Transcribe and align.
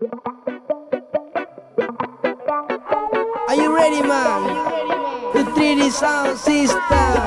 Are 0.00 0.06
you 3.56 3.74
ready, 3.74 4.00
man? 4.00 4.44
The 5.32 5.42
3D 5.50 5.90
sound 5.90 6.38
system. 6.38 7.17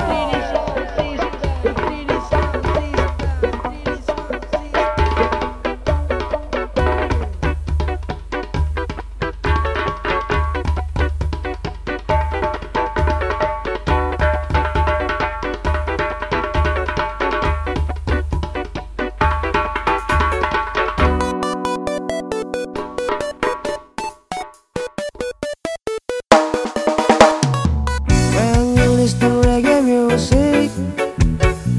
Music, 30.12 30.70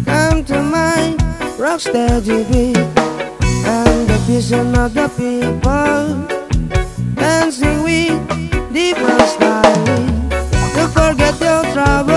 come 0.05 0.43
to 0.43 0.59
mind 0.63 1.19
rocksteady 1.59 2.43
beat 2.51 2.77
and 3.67 4.09
the 4.09 4.17
vision 4.25 4.75
of 4.75 4.91
the 4.95 5.07
people 5.09 6.05
dancing 7.13 7.83
with 7.83 8.73
different 8.73 9.21
style. 9.21 9.85
To 10.75 10.87
forget 10.97 11.39
your 11.39 11.63
trouble, 11.73 12.12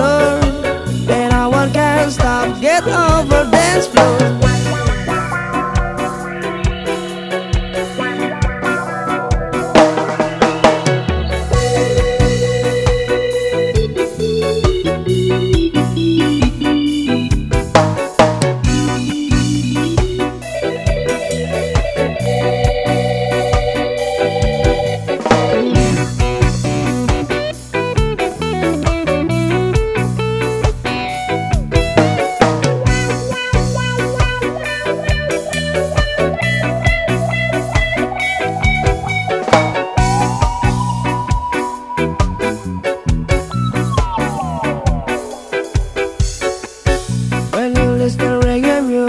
floor. 0.00 0.40
Then 1.08 1.32
I 1.32 1.46
one 1.46 1.72
can't 1.72 2.12
stop. 2.12 2.60
Get 2.60 2.84
over 2.84 3.50
dance 3.50 3.59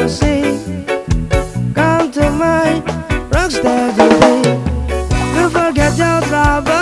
music, 0.02 0.96
come 1.76 2.12
to 2.12 2.32
mind 2.32 2.84
rocksteady 3.30 4.10
beat. 4.20 4.48
You 5.36 5.48
forget 5.50 5.96
your 5.96 6.22
trouble, 6.30 6.81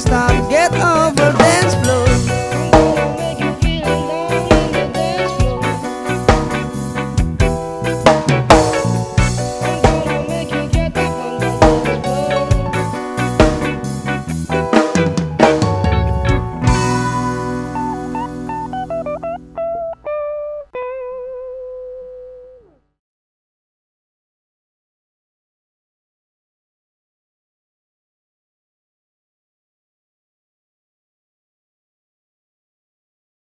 Stop. 0.00 0.29